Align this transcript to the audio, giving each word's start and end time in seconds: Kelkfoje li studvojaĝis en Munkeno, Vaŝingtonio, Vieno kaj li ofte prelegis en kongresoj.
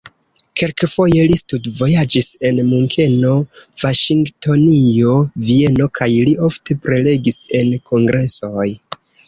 Kelkfoje 0.59 1.25
li 1.31 1.35
studvojaĝis 1.41 2.29
en 2.49 2.61
Munkeno, 2.71 3.35
Vaŝingtonio, 3.85 5.13
Vieno 5.53 5.91
kaj 6.01 6.11
li 6.17 6.37
ofte 6.51 6.81
prelegis 6.89 7.41
en 7.63 7.73
kongresoj. 7.95 8.69